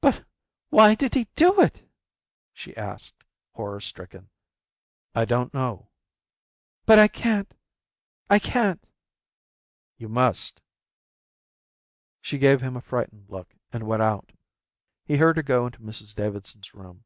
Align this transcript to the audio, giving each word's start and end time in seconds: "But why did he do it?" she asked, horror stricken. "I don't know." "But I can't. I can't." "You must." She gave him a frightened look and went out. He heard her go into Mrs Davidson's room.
"But 0.00 0.24
why 0.70 0.94
did 0.94 1.14
he 1.14 1.26
do 1.34 1.60
it?" 1.60 1.90
she 2.52 2.76
asked, 2.76 3.24
horror 3.54 3.80
stricken. 3.80 4.30
"I 5.12 5.24
don't 5.24 5.52
know." 5.52 5.90
"But 6.84 7.00
I 7.00 7.08
can't. 7.08 7.52
I 8.30 8.38
can't." 8.38 8.86
"You 9.98 10.08
must." 10.08 10.60
She 12.20 12.38
gave 12.38 12.60
him 12.60 12.76
a 12.76 12.80
frightened 12.80 13.28
look 13.28 13.56
and 13.72 13.88
went 13.88 14.02
out. 14.02 14.30
He 15.04 15.16
heard 15.16 15.36
her 15.36 15.42
go 15.42 15.66
into 15.66 15.80
Mrs 15.80 16.14
Davidson's 16.14 16.72
room. 16.72 17.04